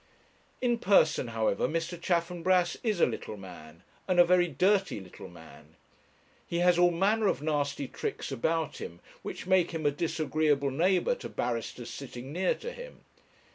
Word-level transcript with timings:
In 0.61 0.79
person, 0.79 1.27
however, 1.27 1.67
Mr. 1.67 1.95
Chaffanbrass 1.95 2.75
is 2.81 2.99
a 2.99 3.05
little 3.05 3.37
man, 3.37 3.83
and 4.07 4.19
a 4.19 4.25
very 4.25 4.47
dirty 4.47 4.99
little 4.99 5.27
man. 5.29 5.75
He 6.43 6.57
has 6.57 6.79
all 6.79 6.89
manner 6.89 7.27
of 7.27 7.43
nasty 7.43 7.87
tricks 7.87 8.31
about 8.31 8.77
him, 8.77 8.99
which 9.21 9.45
make 9.45 9.69
him 9.69 9.85
a 9.85 9.91
disagreeable 9.91 10.71
neighbour 10.71 11.13
to 11.13 11.29
barristers 11.29 11.91
sitting 11.91 12.33
near 12.33 12.55
to 12.55 12.71
him. 12.71 13.01